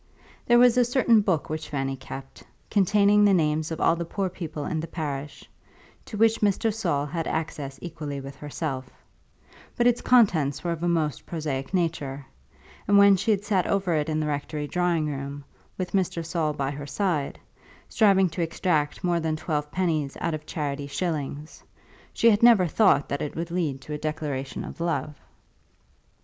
[0.47, 4.29] There was a certain book which Fanny kept, containing the names of all the poor
[4.29, 5.47] people in the parish,
[6.05, 6.73] to which Mr.
[6.73, 8.89] Saul had access equally with herself;
[9.75, 12.25] but its contents were of a most prosaic nature,
[12.87, 15.43] and when she had sat over it in the rectory drawing room,
[15.77, 16.25] with Mr.
[16.25, 17.39] Saul by her side,
[17.87, 21.61] striving to extract more than twelve pennies out of charity shillings,
[22.11, 25.13] she had never thought that it would lead to a declaration of love.